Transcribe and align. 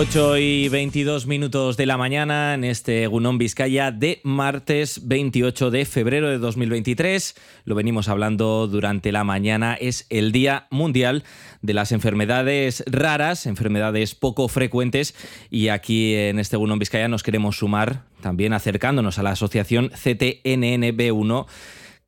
8 0.00 0.38
y 0.38 0.68
22 0.68 1.26
minutos 1.26 1.76
de 1.76 1.84
la 1.84 1.96
mañana 1.96 2.54
en 2.54 2.62
este 2.62 3.08
Gunón 3.08 3.36
Vizcaya 3.36 3.90
de 3.90 4.20
martes 4.22 5.08
28 5.08 5.72
de 5.72 5.84
febrero 5.86 6.28
de 6.28 6.38
2023. 6.38 7.34
Lo 7.64 7.74
venimos 7.74 8.08
hablando 8.08 8.68
durante 8.68 9.10
la 9.10 9.24
mañana. 9.24 9.74
Es 9.74 10.06
el 10.08 10.30
Día 10.30 10.68
Mundial 10.70 11.24
de 11.62 11.74
las 11.74 11.90
Enfermedades 11.90 12.84
Raras, 12.86 13.44
enfermedades 13.46 14.14
poco 14.14 14.46
frecuentes. 14.46 15.16
Y 15.50 15.66
aquí 15.66 16.14
en 16.14 16.38
este 16.38 16.56
Gunón 16.56 16.78
Vizcaya 16.78 17.08
nos 17.08 17.24
queremos 17.24 17.56
sumar 17.56 18.04
también 18.20 18.52
acercándonos 18.52 19.18
a 19.18 19.24
la 19.24 19.30
asociación 19.30 19.90
CTNNB1 19.90 21.46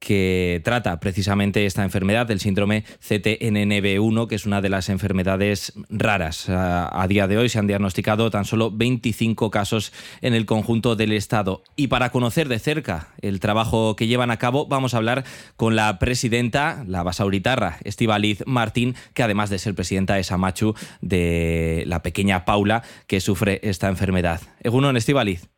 que 0.01 0.61
trata 0.65 0.99
precisamente 0.99 1.67
esta 1.67 1.85
enfermedad, 1.85 2.27
del 2.27 2.41
síndrome 2.41 2.85
CTNNB1, 3.07 4.27
que 4.27 4.35
es 4.35 4.47
una 4.47 4.61
de 4.61 4.71
las 4.71 4.89
enfermedades 4.89 5.75
raras. 5.91 6.49
A, 6.49 7.07
día 7.09 7.29
de 7.29 7.39
hoy 7.39 7.49
se 7.49 7.59
han 7.59 7.67
diagnosticado 7.67 8.31
tan 8.31 8.45
solo 8.45 8.71
25 8.71 9.51
casos 9.51 9.93
en 10.23 10.35
el 10.35 10.47
conjunto 10.47 10.97
del 10.97 11.13
Estado. 11.13 11.63
Y 11.77 11.89
para 11.89 12.11
conocer 12.11 12.49
de 12.49 12.59
cerca 12.59 13.09
el 13.21 13.41
trabajo 13.41 13.95
que 13.95 14.07
llevan 14.07 14.31
a 14.31 14.39
cabo, 14.39 14.67
vamos 14.67 14.95
a 14.95 14.97
hablar 14.97 15.25
con 15.57 15.77
la 15.77 15.99
presidenta, 15.99 16.83
la 16.87 17.03
basauritarra, 17.03 17.77
Estivaliz 17.85 18.43
Martín, 18.47 18.97
que 19.13 19.23
además 19.23 19.51
de 19.51 19.59
ser 19.59 19.75
presidenta 19.75 20.19
es 20.19 20.33
amachu 20.33 20.75
de 21.03 21.85
la 21.87 22.03
pequeña 22.03 22.47
Paula 22.47 22.83
que 23.07 23.21
sufre 23.21 23.61
esta 23.63 23.89
enfermedad. 23.89 24.41
Egunon, 24.63 24.97
Estivaliz. 24.97 25.49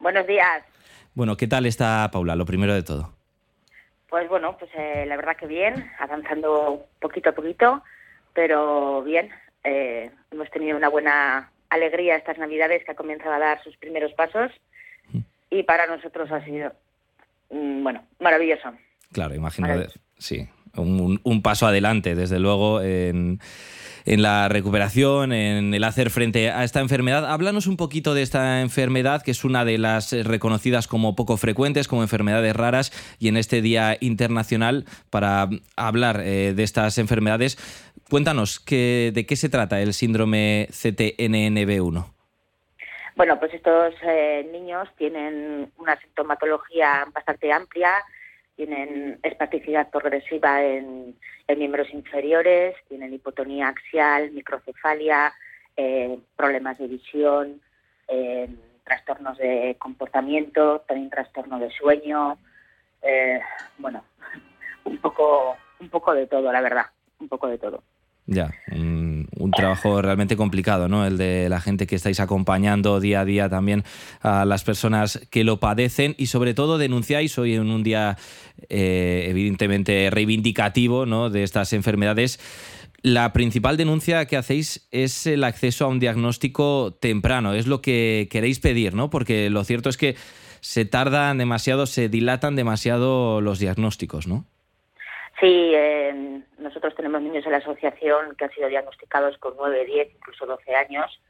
Buenos 0.00 0.26
días. 0.26 0.64
Bueno, 1.14 1.36
¿qué 1.36 1.46
tal 1.46 1.66
está 1.66 2.10
Paula? 2.12 2.34
Lo 2.34 2.44
primero 2.44 2.74
de 2.74 2.82
todo. 2.82 3.13
Pues 4.14 4.28
bueno, 4.28 4.56
pues 4.56 4.70
eh, 4.76 5.06
la 5.08 5.16
verdad 5.16 5.36
que 5.36 5.48
bien, 5.48 5.90
avanzando 5.98 6.86
poquito 7.00 7.30
a 7.30 7.32
poquito, 7.32 7.82
pero 8.32 9.02
bien. 9.02 9.28
Eh, 9.64 10.08
hemos 10.30 10.48
tenido 10.52 10.76
una 10.76 10.88
buena 10.88 11.50
alegría 11.68 12.14
estas 12.14 12.38
Navidades 12.38 12.84
que 12.84 12.92
ha 12.92 12.94
comenzado 12.94 13.32
a 13.32 13.40
dar 13.40 13.60
sus 13.64 13.76
primeros 13.76 14.12
pasos 14.12 14.52
y 15.50 15.64
para 15.64 15.88
nosotros 15.88 16.30
ha 16.30 16.44
sido, 16.44 16.72
mm, 17.50 17.82
bueno, 17.82 18.06
maravilloso. 18.20 18.72
Claro, 19.12 19.34
imagino, 19.34 19.82
sí, 20.16 20.48
un, 20.76 21.42
paso 21.42 21.66
adelante, 21.66 22.14
desde 22.14 22.38
luego, 22.38 22.80
en, 22.80 23.40
en, 24.04 24.22
la 24.22 24.48
recuperación, 24.48 25.32
en 25.32 25.74
el 25.74 25.84
hacer 25.84 26.10
frente 26.10 26.50
a 26.50 26.64
esta 26.64 26.80
enfermedad. 26.80 27.30
Háblanos 27.30 27.66
un 27.66 27.76
poquito 27.76 28.14
de 28.14 28.22
esta 28.22 28.60
enfermedad, 28.60 29.22
que 29.22 29.30
es 29.30 29.44
una 29.44 29.64
de 29.64 29.78
las 29.78 30.12
reconocidas 30.26 30.88
como 30.88 31.14
poco 31.16 31.36
frecuentes, 31.36 31.88
como 31.88 32.02
enfermedades 32.02 32.54
raras, 32.54 32.92
y 33.18 33.28
en 33.28 33.36
este 33.36 33.62
Día 33.62 33.96
Internacional, 34.00 34.84
para 35.10 35.48
hablar 35.76 36.20
eh, 36.20 36.54
de 36.54 36.62
estas 36.62 36.98
enfermedades, 36.98 37.58
cuéntanos 38.10 38.60
que, 38.60 39.12
de 39.14 39.26
qué 39.26 39.36
se 39.36 39.48
trata 39.48 39.80
el 39.80 39.94
síndrome 39.94 40.68
CTNNB1. 40.70 42.14
Bueno, 43.16 43.38
pues 43.38 43.54
estos 43.54 43.94
eh, 44.02 44.48
niños 44.50 44.88
tienen 44.96 45.70
una 45.78 45.98
sintomatología 46.00 47.06
bastante 47.12 47.52
amplia, 47.52 47.92
tienen 48.56 49.18
espasticidad 49.22 49.90
progresiva 49.90 50.62
en, 50.62 51.16
miembros 51.56 51.92
inferiores, 51.92 52.74
tienen 52.88 53.12
hipotonía 53.12 53.68
axial, 53.68 54.30
microcefalia, 54.32 55.32
eh, 55.76 56.18
problemas 56.36 56.78
de 56.78 56.88
visión, 56.88 57.60
eh, 58.08 58.48
trastornos 58.84 59.38
de 59.38 59.76
comportamiento, 59.78 60.80
también 60.86 61.10
trastorno 61.10 61.58
de 61.58 61.70
sueño, 61.70 62.38
eh, 63.02 63.40
bueno, 63.78 64.04
un 64.84 64.98
poco, 64.98 65.56
un 65.80 65.88
poco 65.88 66.14
de 66.14 66.26
todo, 66.26 66.52
la 66.52 66.60
verdad, 66.60 66.86
un 67.18 67.28
poco 67.28 67.48
de 67.48 67.58
todo. 67.58 67.82
Ya, 68.26 68.50
trabajo 69.50 70.00
realmente 70.02 70.36
complicado, 70.36 70.88
¿no? 70.88 71.06
El 71.06 71.16
de 71.16 71.48
la 71.48 71.60
gente 71.60 71.86
que 71.86 71.96
estáis 71.96 72.20
acompañando 72.20 73.00
día 73.00 73.20
a 73.20 73.24
día 73.24 73.48
también 73.48 73.84
a 74.20 74.44
las 74.44 74.64
personas 74.64 75.26
que 75.30 75.44
lo 75.44 75.60
padecen 75.60 76.14
y 76.18 76.26
sobre 76.26 76.54
todo 76.54 76.78
denunciáis 76.78 77.38
hoy 77.38 77.54
en 77.54 77.70
un 77.70 77.82
día 77.82 78.16
eh, 78.68 79.26
evidentemente 79.28 80.08
reivindicativo 80.10 81.06
¿no? 81.06 81.30
de 81.30 81.42
estas 81.42 81.72
enfermedades. 81.72 82.38
La 83.02 83.34
principal 83.34 83.76
denuncia 83.76 84.24
que 84.26 84.36
hacéis 84.36 84.88
es 84.90 85.26
el 85.26 85.44
acceso 85.44 85.84
a 85.84 85.88
un 85.88 86.00
diagnóstico 86.00 86.96
temprano, 86.98 87.52
es 87.52 87.66
lo 87.66 87.82
que 87.82 88.28
queréis 88.30 88.60
pedir, 88.60 88.94
¿no? 88.94 89.10
Porque 89.10 89.50
lo 89.50 89.62
cierto 89.64 89.90
es 89.90 89.98
que 89.98 90.16
se 90.60 90.86
tardan 90.86 91.36
demasiado, 91.36 91.84
se 91.84 92.08
dilatan 92.08 92.56
demasiado 92.56 93.42
los 93.42 93.58
diagnósticos, 93.58 94.26
¿no? 94.26 94.46
Sí, 95.38 95.46
eh, 95.46 96.33
nosotros 96.64 96.94
tenemos 96.94 97.22
niños 97.22 97.44
en 97.46 97.52
la 97.52 97.58
asociación 97.58 98.34
que 98.36 98.46
han 98.46 98.50
sido 98.52 98.68
diagnosticados 98.68 99.38
con 99.38 99.54
9, 99.56 99.84
10, 99.84 100.14
incluso 100.16 100.46
12 100.46 100.74
años 100.74 101.20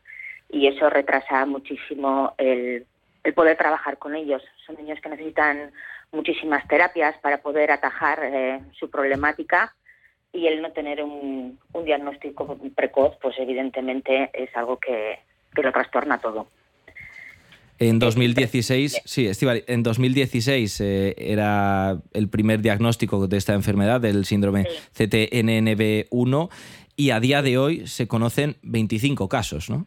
y 0.48 0.68
eso 0.68 0.88
retrasa 0.88 1.44
muchísimo 1.44 2.34
el, 2.38 2.86
poder 3.34 3.56
trabajar 3.56 3.98
con 3.98 4.14
ellos. 4.14 4.42
Son 4.64 4.76
niños 4.76 5.00
que 5.00 5.08
necesitan 5.08 5.72
muchísimas 6.12 6.66
terapias 6.68 7.18
para 7.18 7.38
poder 7.38 7.72
atajar 7.72 8.20
eh, 8.22 8.60
su 8.78 8.88
problemática 8.88 9.74
y 10.32 10.46
el 10.46 10.62
no 10.62 10.72
tener 10.72 11.02
un, 11.02 11.58
diagnóstico 11.84 12.56
precoz, 12.74 13.16
pues 13.20 13.36
evidentemente 13.38 14.30
es 14.32 14.56
algo 14.56 14.78
que, 14.78 15.18
que 15.54 15.62
lo 15.62 15.72
trastorna 15.72 16.18
todo. 16.18 16.46
En 17.78 17.98
2016, 17.98 19.02
sí, 19.04 19.28
en 19.66 19.82
2016 19.82 20.80
eh, 20.80 21.14
era 21.18 21.96
el 22.12 22.28
primer 22.28 22.60
diagnóstico 22.60 23.26
de 23.26 23.36
esta 23.36 23.54
enfermedad, 23.54 24.00
del 24.00 24.24
síndrome 24.24 24.64
CTNNB1, 24.96 26.50
y 26.96 27.10
a 27.10 27.18
día 27.18 27.42
de 27.42 27.58
hoy 27.58 27.86
se 27.88 28.06
conocen 28.06 28.56
25 28.62 29.28
casos, 29.28 29.68
¿no? 29.70 29.86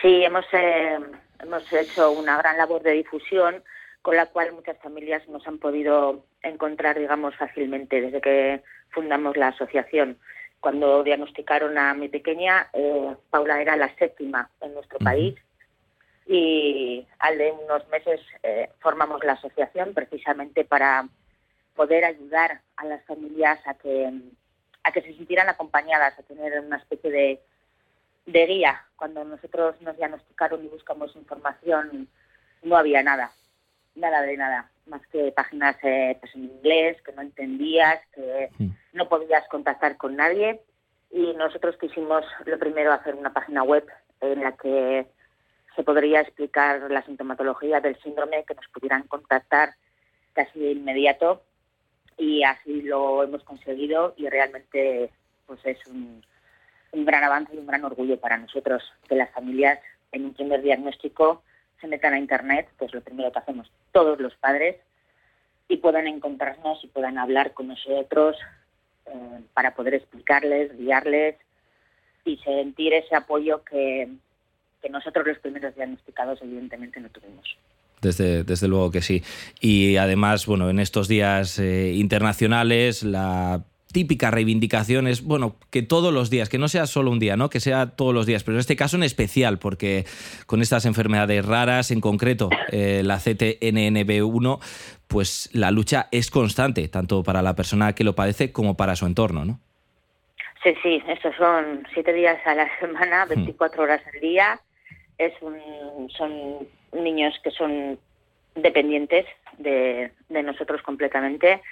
Sí, 0.00 0.22
hemos, 0.22 0.44
eh, 0.52 0.98
hemos 1.42 1.72
hecho 1.72 2.12
una 2.12 2.38
gran 2.38 2.56
labor 2.58 2.82
de 2.82 2.92
difusión 2.92 3.62
con 4.02 4.16
la 4.16 4.26
cual 4.26 4.52
muchas 4.52 4.78
familias 4.78 5.26
nos 5.28 5.46
han 5.48 5.58
podido 5.58 6.24
encontrar, 6.42 6.98
digamos, 6.98 7.34
fácilmente 7.36 8.02
desde 8.02 8.20
que 8.20 8.62
fundamos 8.90 9.36
la 9.36 9.48
asociación. 9.48 10.18
Cuando 10.60 11.02
diagnosticaron 11.02 11.76
a 11.76 11.94
mi 11.94 12.08
pequeña, 12.08 12.68
eh, 12.72 13.16
Paula 13.30 13.60
era 13.60 13.76
la 13.76 13.92
séptima 13.96 14.48
en 14.60 14.74
nuestro 14.74 14.98
país 14.98 15.34
y 16.36 17.06
al 17.18 17.38
de 17.38 17.52
unos 17.52 17.86
meses 17.88 18.20
eh, 18.42 18.70
formamos 18.80 19.22
la 19.24 19.32
asociación 19.32 19.94
precisamente 19.94 20.64
para 20.64 21.08
poder 21.74 22.04
ayudar 22.04 22.60
a 22.76 22.84
las 22.84 23.04
familias 23.04 23.58
a 23.66 23.74
que 23.74 24.12
a 24.86 24.92
que 24.92 25.00
se 25.00 25.14
sintieran 25.14 25.48
acompañadas, 25.48 26.18
a 26.18 26.22
tener 26.24 26.60
una 26.60 26.76
especie 26.76 27.10
de, 27.10 27.40
de 28.26 28.46
guía. 28.46 28.84
Cuando 28.96 29.24
nosotros 29.24 29.80
nos 29.80 29.96
diagnosticaron 29.96 30.62
y 30.62 30.68
buscamos 30.68 31.16
información, 31.16 32.06
no 32.62 32.76
había 32.76 33.02
nada, 33.02 33.32
nada 33.94 34.20
de 34.20 34.36
nada, 34.36 34.70
más 34.86 35.00
que 35.06 35.32
páginas 35.32 35.76
eh, 35.82 36.18
pues 36.20 36.34
en 36.34 36.44
inglés 36.44 37.00
que 37.00 37.12
no 37.12 37.22
entendías, 37.22 37.98
que 38.14 38.50
no 38.92 39.08
podías 39.08 39.48
contactar 39.48 39.96
con 39.96 40.16
nadie. 40.16 40.60
Y 41.10 41.32
nosotros 41.32 41.76
quisimos 41.78 42.24
lo 42.44 42.58
primero 42.58 42.92
hacer 42.92 43.14
una 43.14 43.32
página 43.32 43.62
web 43.62 43.86
en 44.20 44.42
la 44.42 44.52
que 44.52 45.06
se 45.74 45.82
podría 45.82 46.20
explicar 46.20 46.90
la 46.90 47.04
sintomatología 47.04 47.80
del 47.80 48.00
síndrome, 48.02 48.44
que 48.44 48.54
nos 48.54 48.66
pudieran 48.68 49.04
contactar 49.04 49.74
casi 50.32 50.58
de 50.60 50.72
inmediato 50.72 51.42
y 52.16 52.44
así 52.44 52.82
lo 52.82 53.22
hemos 53.22 53.42
conseguido 53.44 54.14
y 54.16 54.28
realmente 54.28 55.10
pues 55.46 55.60
es 55.64 55.78
un, 55.86 56.24
gran 56.92 57.24
avance 57.24 57.54
y 57.54 57.58
un 57.58 57.66
gran 57.66 57.84
orgullo 57.84 58.18
para 58.20 58.38
nosotros 58.38 58.82
que 59.08 59.16
las 59.16 59.30
familias 59.32 59.80
en 60.12 60.26
un 60.26 60.34
primer 60.34 60.62
diagnóstico 60.62 61.42
se 61.80 61.88
metan 61.88 62.14
a 62.14 62.18
internet, 62.18 62.68
pues 62.78 62.94
lo 62.94 63.00
primero 63.00 63.32
que 63.32 63.40
hacemos 63.40 63.70
todos 63.90 64.20
los 64.20 64.34
padres 64.36 64.76
y 65.68 65.78
puedan 65.78 66.06
encontrarnos 66.06 66.82
y 66.84 66.88
puedan 66.88 67.18
hablar 67.18 67.52
con 67.52 67.68
nosotros 67.68 68.36
eh, 69.06 69.40
para 69.54 69.74
poder 69.74 69.94
explicarles, 69.94 70.76
guiarles 70.78 71.36
y 72.24 72.36
sentir 72.38 72.94
ese 72.94 73.16
apoyo 73.16 73.64
que, 73.64 74.08
que 74.84 74.90
nosotros 74.90 75.26
los 75.26 75.38
primeros 75.38 75.74
diagnosticados 75.74 76.42
evidentemente 76.42 77.00
no 77.00 77.08
tuvimos. 77.08 77.56
Desde, 78.02 78.44
desde 78.44 78.68
luego 78.68 78.90
que 78.90 79.00
sí. 79.00 79.22
Y 79.60 79.96
además, 79.96 80.44
bueno, 80.44 80.68
en 80.68 80.78
estos 80.78 81.08
días 81.08 81.58
eh, 81.58 81.94
internacionales, 81.94 83.02
la 83.02 83.64
típica 83.94 84.30
reivindicación 84.30 85.06
es, 85.06 85.22
bueno, 85.22 85.56
que 85.70 85.82
todos 85.82 86.12
los 86.12 86.28
días, 86.28 86.50
que 86.50 86.58
no 86.58 86.68
sea 86.68 86.86
solo 86.86 87.10
un 87.10 87.18
día, 87.18 87.38
¿no? 87.38 87.48
Que 87.48 87.60
sea 87.60 87.96
todos 87.96 88.12
los 88.12 88.26
días, 88.26 88.44
pero 88.44 88.56
en 88.56 88.60
este 88.60 88.76
caso 88.76 88.96
en 88.96 89.04
especial, 89.04 89.58
porque 89.58 90.04
con 90.46 90.60
estas 90.60 90.84
enfermedades 90.84 91.46
raras, 91.46 91.90
en 91.90 92.02
concreto 92.02 92.50
eh, 92.70 93.00
la 93.02 93.16
CTNNB1, 93.16 94.58
pues 95.08 95.48
la 95.54 95.70
lucha 95.70 96.08
es 96.10 96.30
constante, 96.30 96.86
tanto 96.88 97.22
para 97.22 97.40
la 97.40 97.54
persona 97.54 97.94
que 97.94 98.04
lo 98.04 98.14
padece 98.14 98.52
como 98.52 98.76
para 98.76 98.96
su 98.96 99.06
entorno, 99.06 99.46
¿no? 99.46 99.60
Sí, 100.62 100.74
sí, 100.82 101.02
estos 101.08 101.34
son 101.36 101.86
siete 101.92 102.12
días 102.12 102.38
a 102.46 102.54
la 102.54 102.68
semana, 102.80 103.26
24 103.26 103.82
horas 103.82 104.00
al 104.12 104.20
día, 104.20 104.60
es 105.18 105.32
un, 105.40 106.10
son 106.10 106.68
niños 106.92 107.34
que 107.42 107.50
son 107.50 107.98
dependientes 108.54 109.26
de, 109.58 110.12
nosotros 110.28 110.82
completamente 110.82 111.62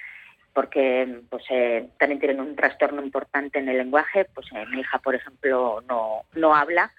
porque 0.53 1.21
pues 1.29 1.43
eh, 1.49 1.89
también 1.97 2.19
tienen 2.19 2.39
un 2.39 2.55
trastorno 2.55 3.01
importante 3.01 3.59
en 3.59 3.69
el 3.69 3.77
lenguaje 3.77 4.25
pues 4.33 4.47
eh, 4.53 4.65
mi 4.69 4.81
hija 4.81 4.99
por 4.99 5.15
ejemplo 5.15 5.83
no 5.87 6.23
no 6.35 6.55
habla 6.55 6.91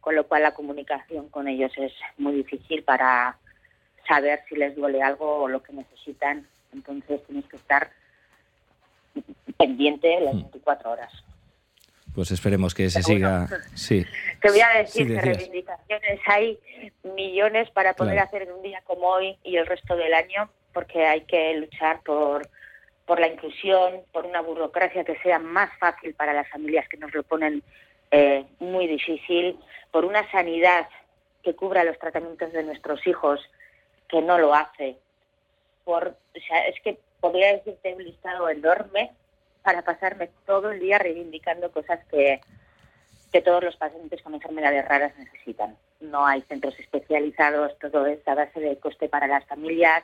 con 0.00 0.14
lo 0.14 0.26
cual 0.26 0.42
la 0.42 0.54
comunicación 0.54 1.28
con 1.28 1.48
ellos 1.48 1.72
es 1.76 1.92
muy 2.18 2.34
difícil 2.34 2.82
para 2.82 3.36
saber 4.08 4.40
si 4.48 4.56
les 4.56 4.74
duele 4.74 5.02
algo 5.02 5.42
o 5.42 5.48
lo 5.48 5.62
que 5.62 5.72
necesitan. 5.72 6.46
Entonces 6.72 7.24
tienes 7.26 7.46
que 7.46 7.56
estar 7.56 7.90
pendiente 9.56 10.20
las 10.20 10.34
24 10.34 10.88
hmm. 10.88 10.92
horas. 10.92 11.12
Pues 12.14 12.30
esperemos 12.30 12.74
que 12.74 12.90
se 12.90 13.02
siga. 13.02 13.46
Sí. 13.74 14.04
Te 14.40 14.50
voy 14.50 14.60
a 14.60 14.78
decir 14.78 15.06
que 15.06 15.20
reivindicaciones 15.20 16.20
hay 16.26 16.58
millones 17.02 17.70
para 17.70 17.94
poder 17.94 18.18
hacer 18.18 18.50
un 18.52 18.62
día 18.62 18.82
como 18.84 19.08
hoy 19.08 19.38
y 19.44 19.56
el 19.56 19.66
resto 19.66 19.96
del 19.96 20.12
año, 20.14 20.50
porque 20.72 21.06
hay 21.06 21.22
que 21.22 21.54
luchar 21.54 22.00
por, 22.02 22.48
por 23.06 23.20
la 23.20 23.28
inclusión, 23.28 24.02
por 24.12 24.26
una 24.26 24.40
burocracia 24.40 25.04
que 25.04 25.18
sea 25.18 25.38
más 25.38 25.70
fácil 25.78 26.14
para 26.14 26.32
las 26.32 26.48
familias 26.48 26.88
que 26.88 26.96
nos 26.96 27.14
lo 27.14 27.22
ponen 27.22 27.62
eh, 28.10 28.44
muy 28.58 28.86
difícil, 28.86 29.56
por 29.92 30.04
una 30.04 30.28
sanidad 30.30 30.88
que 31.42 31.54
cubra 31.54 31.84
los 31.84 31.98
tratamientos 31.98 32.52
de 32.52 32.62
nuestros 32.62 33.06
hijos, 33.06 33.40
que 34.08 34.20
no 34.20 34.38
lo 34.38 34.54
hace. 34.54 34.96
Por, 35.84 36.08
o 36.08 36.40
sea, 36.46 36.66
es 36.66 36.80
que 36.82 36.98
podría 37.20 37.52
decirte 37.52 37.94
un 37.94 38.04
listado 38.04 38.48
enorme 38.48 39.12
para 39.62 39.82
pasarme 39.82 40.30
todo 40.46 40.70
el 40.70 40.80
día 40.80 40.98
reivindicando 40.98 41.70
cosas 41.70 42.00
que, 42.10 42.40
que 43.32 43.42
todos 43.42 43.62
los 43.62 43.76
pacientes 43.76 44.22
con 44.22 44.34
enfermedades 44.34 44.86
raras 44.86 45.16
necesitan. 45.18 45.76
No 46.00 46.26
hay 46.26 46.42
centros 46.42 46.78
especializados, 46.78 47.78
todo 47.78 48.06
es 48.06 48.26
a 48.26 48.34
base 48.34 48.60
de 48.60 48.78
coste 48.78 49.08
para 49.08 49.26
las 49.26 49.44
familias, 49.44 50.02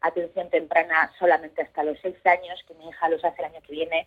atención 0.00 0.50
temprana 0.50 1.12
solamente 1.18 1.62
hasta 1.62 1.84
los 1.84 1.98
seis 2.00 2.16
años, 2.24 2.62
que 2.66 2.74
mi 2.74 2.88
hija 2.88 3.08
los 3.08 3.24
hace 3.24 3.42
el 3.42 3.52
año 3.52 3.60
que 3.66 3.72
viene, 3.72 4.06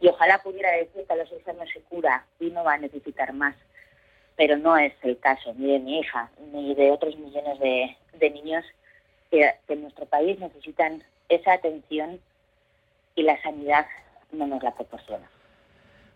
y 0.00 0.08
ojalá 0.08 0.38
pudiera 0.42 0.70
decir 0.72 1.04
que 1.06 1.12
a 1.12 1.16
los 1.16 1.28
seis 1.28 1.46
años 1.48 1.68
se 1.72 1.80
cura 1.82 2.24
y 2.38 2.50
no 2.50 2.64
va 2.64 2.74
a 2.74 2.78
necesitar 2.78 3.32
más. 3.32 3.56
Pero 4.36 4.56
no 4.56 4.76
es 4.76 4.92
el 5.02 5.18
caso 5.18 5.52
ni 5.54 5.72
de 5.72 5.78
mi 5.80 5.98
hija 5.98 6.30
ni 6.52 6.74
de 6.74 6.92
otros 6.92 7.16
millones 7.16 7.58
de, 7.58 7.96
de 8.14 8.30
niños 8.30 8.64
que, 9.30 9.52
que 9.66 9.72
en 9.72 9.82
nuestro 9.82 10.06
país 10.06 10.38
necesitan 10.38 11.02
esa 11.28 11.54
atención 11.54 12.20
y 13.16 13.22
la 13.22 13.40
sanidad 13.42 13.86
no 14.32 14.46
nos 14.46 14.62
la 14.62 14.74
proporciona. 14.74 15.28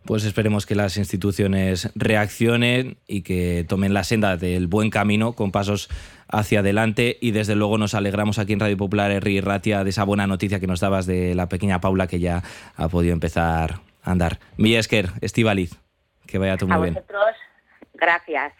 Pues 0.04 0.24
esperemos 0.24 0.66
que 0.66 0.74
las 0.74 0.96
instituciones 0.96 1.90
reaccionen 1.94 2.98
y 3.06 3.22
que 3.22 3.64
tomen 3.68 3.94
la 3.94 4.02
senda 4.02 4.36
del 4.36 4.66
buen 4.66 4.90
camino 4.90 5.34
con 5.34 5.52
pasos 5.52 5.88
hacia 6.28 6.58
adelante 6.60 7.18
y 7.20 7.30
desde 7.30 7.54
luego 7.54 7.78
nos 7.78 7.94
alegramos 7.94 8.40
aquí 8.40 8.52
en 8.52 8.60
Radio 8.60 8.76
Popular 8.76 9.12
Erri 9.12 9.40
Ratia 9.40 9.84
de 9.84 9.90
esa 9.90 10.02
buena 10.02 10.26
noticia 10.26 10.58
que 10.58 10.66
nos 10.66 10.80
dabas 10.80 11.06
de 11.06 11.36
la 11.36 11.48
pequeña 11.48 11.80
Paula 11.80 12.08
que 12.08 12.18
ya 12.18 12.42
ha 12.74 12.88
podido 12.88 13.12
empezar 13.12 13.80
a 14.02 14.10
andar. 14.10 14.40
Milla 14.56 14.80
Esker, 14.80 15.10
Estivaliz, 15.20 15.78
que 16.26 16.38
vaya 16.38 16.56
todo 16.56 16.68
muy 16.68 16.88
a 16.88 16.92
vosotros, 16.92 17.36
Gracias. 17.94 18.52